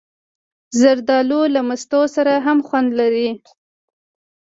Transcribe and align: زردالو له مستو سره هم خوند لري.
زردالو 0.79 1.41
له 1.53 1.61
مستو 1.67 2.01
سره 2.15 2.33
هم 2.45 2.57
خوند 2.67 2.89
لري. 2.99 3.29